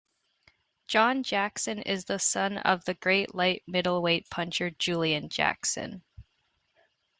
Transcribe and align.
John 0.87 1.21
Jackson 1.21 1.83
is 1.83 2.05
the 2.05 2.17
son 2.17 2.57
of 2.57 2.83
the 2.85 2.95
great 2.95 3.35
light-middleweight 3.35 4.31
puncher 4.31 4.71
Julian 4.71 5.29
Jackson. 5.29 6.01